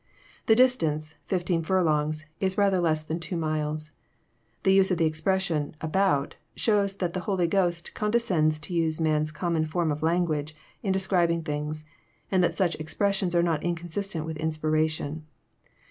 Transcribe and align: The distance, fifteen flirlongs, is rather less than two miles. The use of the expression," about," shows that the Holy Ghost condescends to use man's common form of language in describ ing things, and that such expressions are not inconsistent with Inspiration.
The 0.47 0.55
distance, 0.55 1.13
fifteen 1.27 1.61
flirlongs, 1.61 2.25
is 2.39 2.57
rather 2.57 2.79
less 2.79 3.03
than 3.03 3.19
two 3.19 3.37
miles. 3.37 3.91
The 4.63 4.73
use 4.73 4.89
of 4.89 4.97
the 4.97 5.05
expression," 5.05 5.75
about," 5.89 6.33
shows 6.55 6.95
that 6.95 7.13
the 7.13 7.19
Holy 7.29 7.45
Ghost 7.45 7.93
condescends 7.93 8.57
to 8.61 8.73
use 8.73 8.99
man's 8.99 9.29
common 9.31 9.63
form 9.63 9.91
of 9.91 10.01
language 10.01 10.55
in 10.81 10.91
describ 10.91 11.29
ing 11.29 11.43
things, 11.43 11.85
and 12.31 12.43
that 12.43 12.57
such 12.57 12.73
expressions 12.79 13.35
are 13.35 13.43
not 13.43 13.61
inconsistent 13.61 14.25
with 14.25 14.37
Inspiration. 14.37 15.27